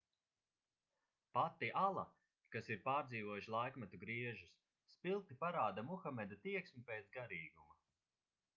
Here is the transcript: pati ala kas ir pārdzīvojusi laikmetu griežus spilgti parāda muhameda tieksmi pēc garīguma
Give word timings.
pati 1.37 1.67
ala 1.81 2.05
kas 2.55 2.69
ir 2.75 2.79
pārdzīvojusi 2.87 3.53
laikmetu 3.57 3.99
griežus 4.05 4.55
spilgti 4.95 5.37
parāda 5.45 5.85
muhameda 5.91 6.39
tieksmi 6.47 6.87
pēc 6.91 7.13
garīguma 7.19 7.79